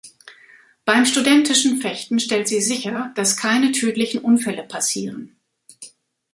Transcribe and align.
Beim 0.83 1.05
studentischen 1.05 1.79
Fechten 1.79 2.19
stellt 2.19 2.47
sie 2.47 2.59
sicher, 2.59 3.11
dass 3.13 3.37
keine 3.37 3.71
tödlichen 3.71 4.21
Unfälle 4.21 4.63
passieren. 4.63 5.35